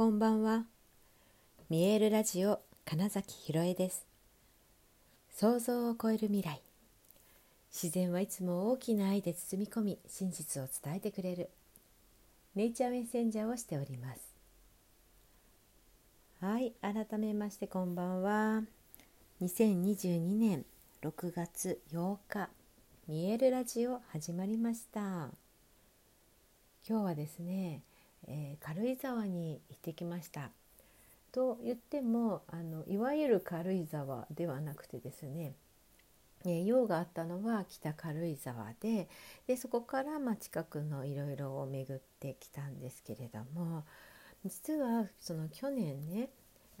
[0.00, 0.64] こんばんは。
[1.68, 4.06] 見えるラジオ金崎ひろえです。
[5.36, 6.62] 想像を超える未来。
[7.70, 11.50] 自然はいつも大きな愛で包み込み、真実を伝えてくれる。
[12.54, 14.22] ネイチャーメッセンジャーをしております。
[16.40, 18.62] はい、改めましてこんばんは。
[19.42, 20.64] 2022年
[21.02, 22.48] 6月8日、
[23.06, 25.28] 見えるラジオ始まりました。
[26.88, 27.82] 今日はですね、
[28.30, 30.50] えー、軽井沢に行ってきました。
[31.32, 35.54] と言ってもあのいわゆる軽井沢ではなくてですね、
[36.44, 39.08] えー、用があったのは北軽井沢で
[39.46, 43.84] でそこからまあ近くのいろいろを巡ってきたんですけれども
[44.44, 46.30] 実はその去年ね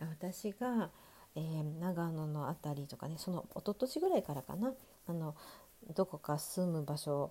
[0.00, 0.90] 私が、
[1.36, 4.72] えー、長野の辺りとかねその一昨年ぐらいからかな
[5.08, 5.34] あの
[5.94, 7.30] どこか住む場所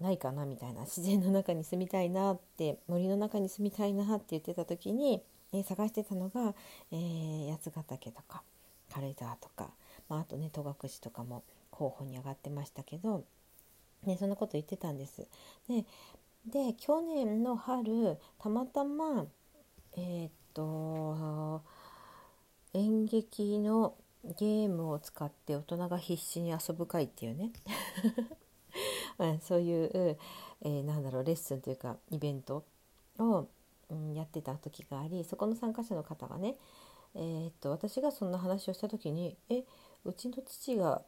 [0.00, 5.22] ないかなみたいな自然の中に住みたいなって森の中に住みたいなって言ってた時に、
[5.52, 6.54] えー、探してたのが、
[6.92, 8.42] えー、八ヶ岳とか
[8.92, 9.70] 軽井沢とか、
[10.08, 13.24] まあ、あとね戸隠とかも候補に上がってましたけど、
[14.04, 15.26] ね、そんなこと言ってたんです。
[15.68, 15.84] で
[16.46, 19.26] で去年の春たまたま
[19.96, 21.62] えー、っと
[22.72, 27.50] 演劇のゲームを使って大人が必死に遊ぶ会っていうね
[29.40, 30.16] そういう、
[30.62, 32.64] えー、なんだろうレッスンというかイベント
[33.18, 33.48] を、
[33.90, 36.56] うん、やってた時がありそこの参加者の方がね、
[37.14, 39.64] えー、っと私がそんな話をした時に「え
[40.04, 41.02] うちの父が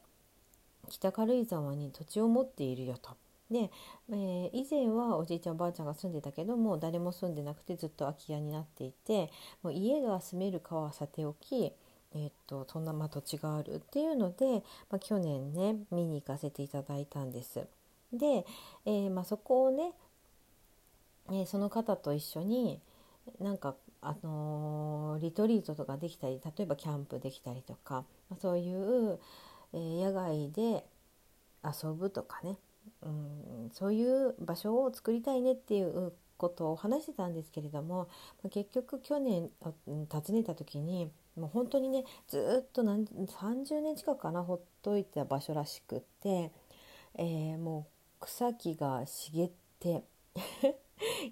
[0.89, 3.11] 北軽井沢に土地を持っているよ」と。
[3.51, 3.71] で、
[4.09, 9.31] えー、以前はおじいちゃんおばあちゃんが住んでたけども誰も住んでなくてずっと空き家になっていて
[9.63, 11.75] もう家が住めるかはさておき
[12.15, 17.67] えー、っとそんなま土地があるっていうので、まあ、去年ね見に行かせていただいたんです。
[18.13, 18.45] で、
[18.85, 19.93] えー、まあ、そこをね、
[21.29, 22.81] えー、その方と一緒に
[23.41, 29.21] なんか、あのー、リトリートとかできたり例えばキャンプできたりとか、まあ、そういう、
[29.75, 30.85] え野外で
[31.65, 32.59] 遊ぶとかね、
[33.03, 38.09] うん、そういう場所を作りたいねっていうことを話してたんですけれども
[38.51, 46.51] 結局去年訪ねた時にもう本当にねずっと何30年近くかなほっといた場所らしくって、
[47.17, 47.92] えー、もう
[48.23, 50.05] 草木が茂って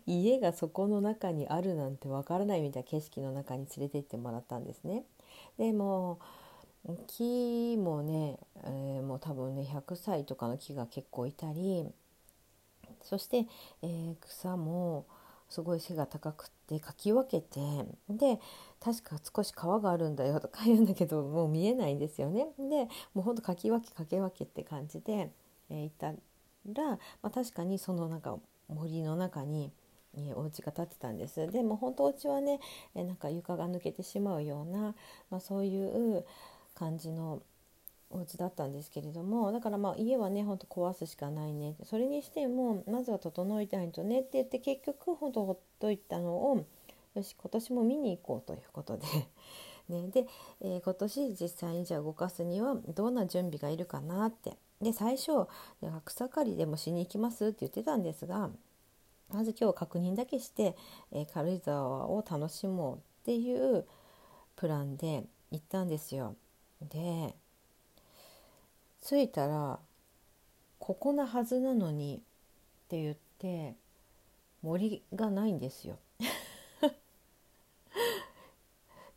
[0.06, 5.05] 家がそこの中にあるなんてわからないみたいな景色の中に連れて行ってもらったんですね。
[5.56, 6.19] でも
[7.06, 11.87] 木もね、えー、もう多分ね100歳とかの木が結構いたり
[13.03, 13.47] そして、
[13.83, 15.06] えー、草も
[15.49, 17.61] すごい背が高くってかき分けて
[18.09, 18.41] で
[18.81, 22.47] 確か少し川があるんだよとか言うんだけどもう見えないんですよね。
[22.59, 25.33] でもうほんとかき分けかけ分けって感じで、
[25.69, 26.12] えー、行った
[26.66, 28.38] ら、まあ、確かにそのなんか
[28.69, 29.72] 森の中に、
[30.16, 31.47] え、お家が建ってたんです。
[31.50, 32.60] でも本当お家はね、
[32.94, 34.94] え、なんか床が抜けてしまうような、
[35.31, 36.25] まあ、そういう
[36.75, 37.43] 感じの
[38.10, 41.76] お家だったんですけれどもだからまあ家はねほんと壊すしかないね。
[41.84, 46.66] それにしてもまずは整いたいとねって言って結局ほんとほっといたのを
[47.15, 49.06] よし今年も見に行こうということで。
[49.88, 50.26] ね、で、
[50.60, 55.47] えー、今年実際にじゃあ動かすにはどんな準備がいるかなってで最初
[56.05, 58.51] 草刈りでもしに行きますって言ってたんですが
[59.33, 60.77] まず今日確認だけして、
[61.13, 63.85] えー、軽井沢を楽しもうっていう
[64.57, 66.35] プランで行ったんですよ。
[66.83, 67.35] で
[69.03, 69.79] 着いたら
[70.79, 73.75] ここなはずなのにって言って
[74.62, 75.99] 森がないんですよ。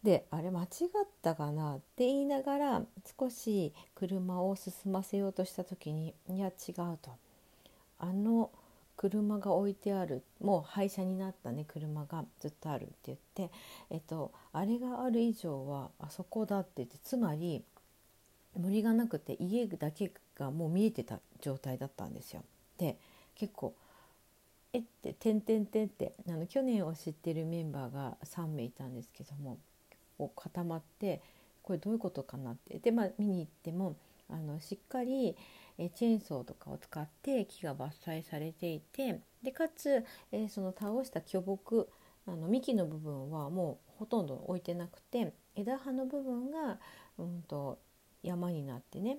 [0.03, 0.67] であれ間違っ
[1.21, 2.81] たかなって言いながら
[3.19, 7.11] 少し車を進ませようとした時にいや違うと
[7.99, 8.51] あの
[8.97, 13.49] 車が置いてあるもう廃車になったね車がずっとあるって言って、
[13.89, 17.63] えっと、あれがある以上はあそこだって言ってつまり
[18.57, 22.43] 森がなくて家だけがもう見えてた状態だったんですよ。
[22.77, 22.97] で
[23.35, 23.73] 結構
[24.73, 29.57] えって「てんてんてん」ってあの去年を知ってるメンバーが3名いたんですけども
[30.17, 31.21] こう固まって
[31.61, 32.79] これどういうことかなって。
[32.79, 33.95] で、まあ、見に行っても
[34.29, 35.35] あのしっかり
[35.77, 41.89] えチェーンソーとかを使って木が伐採されていてでかつ、えその倒した巨木
[42.25, 46.79] あの幹の部分はもうほとんど置いてなくて枝葉の部分が、
[47.17, 47.79] うんと、
[48.21, 49.17] 山になってね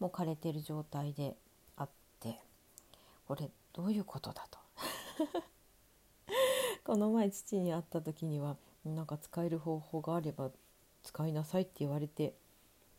[0.00, 1.36] もう枯れてる状態で
[1.76, 1.88] あっ
[2.18, 2.40] て
[3.28, 4.58] これどういうことだと。
[6.84, 8.56] この前父に会った時には
[8.94, 10.50] なんか使える方法があれば
[11.02, 12.34] 使いなさいって言われて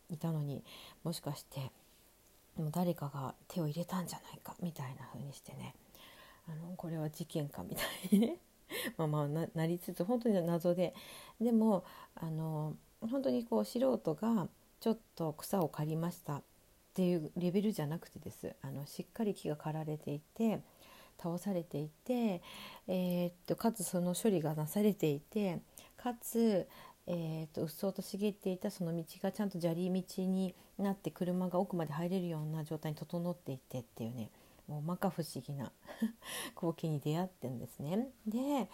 [0.10, 0.64] いたのに
[1.04, 1.72] もしかして
[2.72, 5.76] 誰かが手を入れたんじゃないかみたいな風にしてね。
[6.50, 8.38] あのこれは事件かみたいにね。
[8.98, 10.96] まあまあななりつつ本当に謎で。
[11.40, 11.84] でも
[12.16, 14.48] あの本当にこう素人が
[14.80, 16.44] ちょっと草を刈りましたっ
[16.94, 18.56] ていうレベルじゃなくてです。
[18.62, 20.62] あのしっかり木が刈られていて
[21.22, 22.42] 倒されていて、
[22.88, 25.60] えー、っとかつその処理がなされていて
[25.98, 26.68] かつ、
[27.08, 34.30] えー、とうっそうと茂っていたその道がちゃんと砂利道になって車が奥まで入れるような状態に整っていてっていうね
[34.68, 35.72] もう摩訶不思議な
[36.56, 38.10] 光景に出会ってんですね。
[38.28, 38.70] で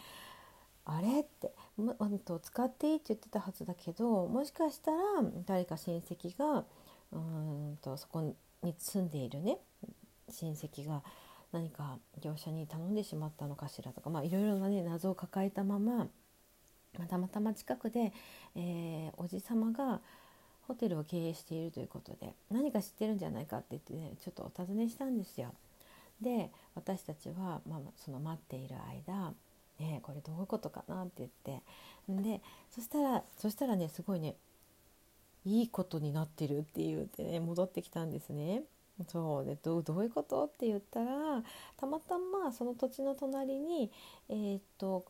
[0.86, 4.98] あれってうんと使っていいって言ってたはずだけどもしかしたら
[5.46, 6.66] 誰か親戚が
[7.12, 9.60] うんとそこに住んでいるね
[10.30, 11.04] 親戚が
[11.54, 16.08] 何か業者に頼んでしまったのかしらとか、まあ、いろいろな、ね、謎を抱えたまま
[17.08, 18.12] たまたま近くで、
[18.56, 20.02] えー、おじ様が
[20.68, 25.54] ホテルを経営しているということで何か知ってるんじゃないかって言ってねちょっとお尋ねしたんですよ。
[26.22, 28.76] で私たちは、まあ、その待っている
[29.08, 29.34] 間、
[29.80, 31.62] ね、これどういうことかなって言って
[32.10, 32.42] で
[32.72, 34.36] そしたらそしたらねすごいね
[35.46, 38.64] いいことになってるって言ってね戻ってきたんですね。
[39.08, 39.46] そう。
[39.46, 40.46] でどどういうこと？
[40.46, 41.44] って言ったら
[41.78, 43.92] たまたまその土地の隣に、
[44.30, 45.06] えー、っと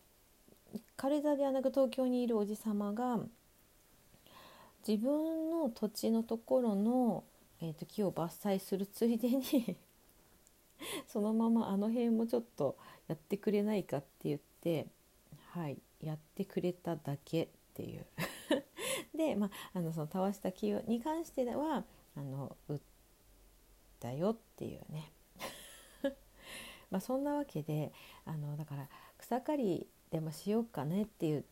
[0.96, 3.20] 軽井沢ではなく東京にいるおじ様が
[4.88, 7.24] 自分の土地のところの、
[7.62, 9.78] えー、と木を伐採するついでに
[11.08, 12.78] そのままあの辺もちょっと
[13.08, 14.88] やってくれないかって言って
[15.52, 18.06] はいやってくれただけっていう。
[19.16, 21.84] で、まあ、あのそのたわした木に関しては
[22.16, 22.93] あの売って
[24.04, 25.10] たよっていうね。
[26.92, 27.94] まあそんなわけで
[28.26, 31.46] あのだから草刈りでもしようかねっていう、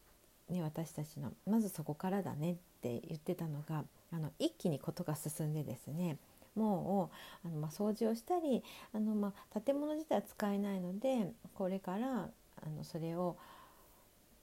[0.49, 6.17] ね、私たちのまずそこからだねって言ってたのがあの一気にことが進んでですね
[6.55, 7.09] も
[7.43, 8.61] うあの、まあ、掃除をしたり
[8.93, 12.29] あの、まあ、建物自体は使えないのでこれから
[12.63, 13.37] あのそれを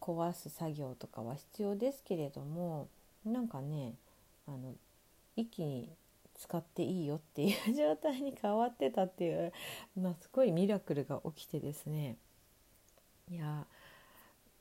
[0.00, 2.88] 壊す作業とかは必要ですけれども
[3.24, 3.94] なんかね
[4.46, 4.74] あの
[5.36, 5.90] 一気に
[6.38, 9.52] 使っていいよっていう 状態に変わってたっていう、
[9.96, 12.16] まあ、すごいミラクルが起きてですね。
[13.28, 13.66] いや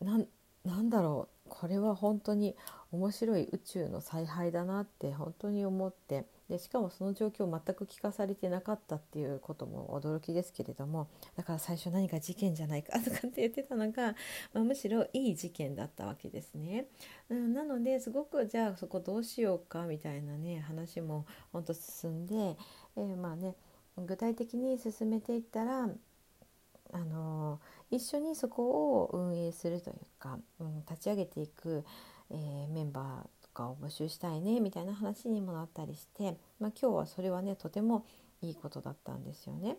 [0.02, 0.28] なん
[0.68, 2.56] なんだろうこれは本当に
[2.92, 14.16] 面白い宇宙の采配だなって本当に思ってでしかもその状況を全く聞かされてなかったっていうことも驚きですけれどもだから最初何か事件じゃないかとかって言ってたのが、
[14.54, 16.88] まあ、むしろいい事件だったわけですね。
[17.30, 22.58] うん、なのですごくじゃあそこどうしようかみたいなね話も本当進んで、
[22.96, 23.56] えー、まあね
[23.98, 25.90] 具体的に進めていったら
[26.94, 31.86] あの一緒にそこを運営するというか、うん、立ち上げていく、
[32.30, 38.06] えー、メンバーとかを募集したいねみたいな話にもなったりして、まあ、今日はそれはねとても
[38.42, 39.78] いいことだったんですよね。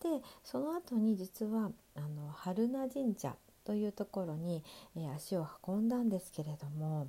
[0.00, 0.08] で
[0.42, 4.64] その後に実はあの春名神社というところに、
[4.96, 7.08] えー、足を運んだんですけれども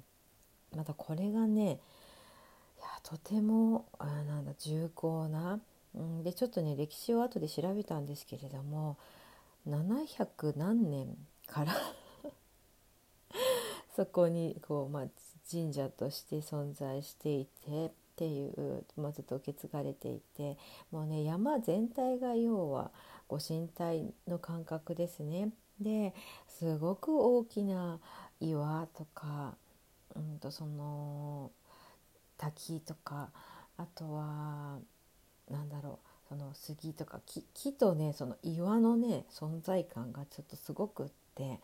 [0.75, 5.59] またこれがねいやとてもあなんだ重厚な、
[5.95, 8.97] うん、でちょっとね歴史を後で調べたんですけれども
[9.68, 11.18] 700何年
[11.48, 11.74] から
[13.95, 15.07] そこにこう、まあ、
[15.50, 20.57] 神社として存在していてっていう、まあ、ずっと受け継がれていて
[20.92, 22.92] もうね山全体が要は
[23.27, 25.51] ご神体の感覚ですね。
[25.80, 26.13] で
[26.48, 28.00] すごく大きな
[28.39, 29.56] 岩とか、
[30.15, 31.51] うんとその
[32.38, 33.32] 滝とか
[33.77, 34.79] あとは
[35.50, 37.19] 何だろうその杉とか
[37.53, 41.59] 木とねその岩のね存在感がちょっとすごくって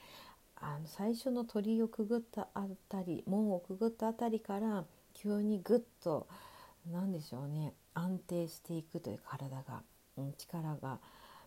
[0.57, 4.83] あの最初の鳥をくぐったあたり門をくぐったあたりから
[5.15, 6.27] 急にぐっと
[6.91, 9.81] 何でしょうね安定していくという体が、
[10.17, 10.99] うん、力が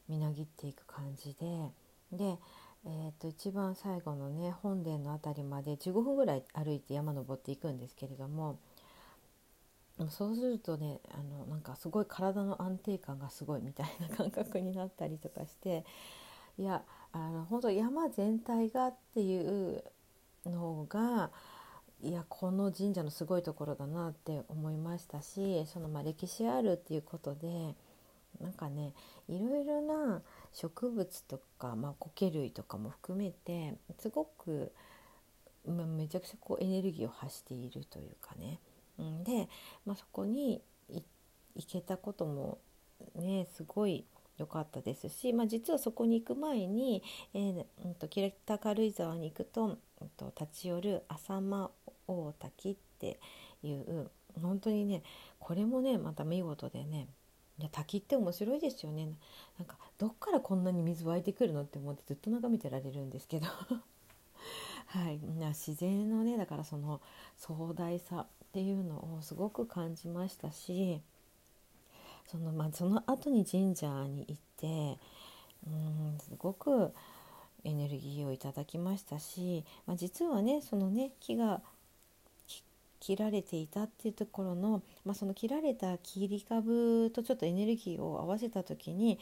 [0.08, 1.70] みなぎっていく感じで
[2.10, 2.38] で、
[2.84, 8.58] えー、と一番最後のね本殿の辺りまで15分ぐらい歩いて山登っていくんですけれども
[10.08, 15.84] そうするとねあのなんかすごい体の安定感がすごいみたいな感覚になったりとかして
[16.58, 16.82] いや
[17.12, 19.84] あの本当山全体がっていう
[20.46, 21.30] のが
[22.02, 27.74] いやこの神社のすごいところだなって思いましたしそのまあ歴史あるっていうことで
[28.40, 28.92] なんかね
[29.28, 30.22] いろいろな
[30.52, 34.72] 植物とか、まあ、苔類とかも含めてすごく、
[35.66, 38.58] まあ、めちゃくちゃこうエネルギーを発しているというかね。
[38.98, 39.48] うん、で、
[39.84, 40.62] まあ、そこに
[41.54, 42.58] 行けたことも
[43.14, 44.04] ねすごい
[44.38, 47.02] 良かったですし、まあ、実はそこに行く前に、
[47.34, 51.70] えーうんと、北軽井沢に行くと,、うんと、立ち寄る浅間
[52.06, 53.20] 大滝って
[53.62, 55.02] いう本当にね
[55.38, 57.08] これもねまた見事でね
[57.58, 59.06] いや滝って面白いですよね。
[59.58, 63.46] なんかどっからこんなに水湧いてくるのって思ってずっと眺めてられるんですけど。
[64.86, 67.00] はい、自然のねだからその
[67.36, 71.00] 壮大さっていうのをすごく感じましたし
[72.26, 74.98] その,、まあ、その後に神社に行って
[75.66, 76.92] うんすごく
[77.64, 81.62] エネルギーをいただきましたし、まあ、実はねそのね木が
[83.00, 89.18] 切られていたっていうところの、まあ、その切られた切り株とちょっとエネルギーを合わせた時に、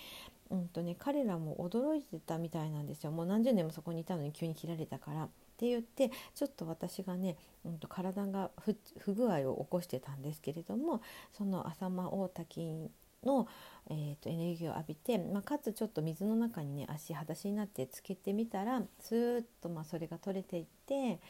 [0.50, 5.28] うんとね、彼らも驚いてたみたいなんですよもう何十年もそこにいたのに急に切られたから。
[5.60, 7.36] って言ってちょっと私がね、
[7.66, 8.50] うん、と体が
[8.98, 11.02] 不具合を起こしてたんですけれども
[11.36, 12.90] その浅間大滝
[13.22, 13.46] の、
[13.90, 21.20] えーと、エネルギーを浴びて、まあ、かつちょっと水の中にね足裸足になってつけてみたらスーッとまあそれが取れていって。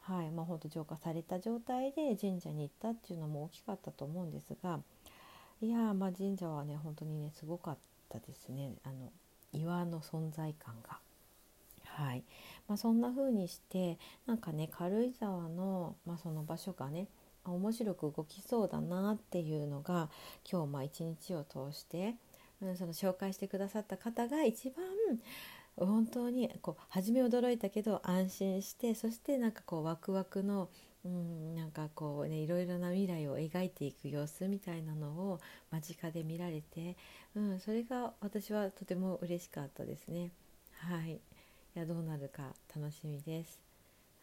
[0.00, 4.80] はいまあ、本当浄化された状態で神社に行ったっていうのも大きかったと思うんですが
[5.60, 7.78] いやまあ神社はね本当にねすごかっ
[8.08, 9.12] たですねあの
[9.52, 10.98] 岩の存在感が。
[11.84, 12.22] はい
[12.68, 17.08] まあ、そんな風にしてなんかね軽井沢の,、まあその場所がね
[17.44, 20.10] 面白く動きそうだなっていうのが
[20.50, 22.14] 今日まあ一日を通して、
[22.60, 24.84] うん、その紹介してくださった方が一番
[25.76, 30.68] 本当にこう初め驚いたけど安心してそしてなんかこうワクワクの
[31.04, 36.96] うんなんかこうねいろいろな未来を描いていく様子みたいなのを間近で見られて、
[37.34, 40.32] うん、それが私はとても嬉しかったですね。
[40.72, 41.20] はい、
[41.74, 43.60] いやどうなるか楽しみです。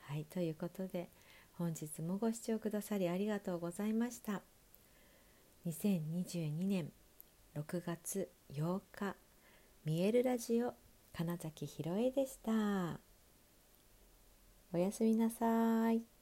[0.01, 1.09] はいということで
[1.57, 4.41] 本日もご視聴くださりありがとうございました。
[5.65, 6.91] 2022年
[7.55, 9.15] 6月8日
[9.83, 10.73] 見えるラジオ
[11.13, 12.99] 金崎ひろえでした。
[14.73, 16.14] おやすみなさい。